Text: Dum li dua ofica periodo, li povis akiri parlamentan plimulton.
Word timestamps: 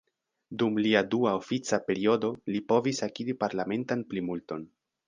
Dum 0.61 0.79
li 0.85 0.93
dua 1.11 1.33
ofica 1.41 1.79
periodo, 1.91 2.33
li 2.55 2.65
povis 2.75 3.07
akiri 3.11 3.39
parlamentan 3.47 4.07
plimulton. 4.13 4.71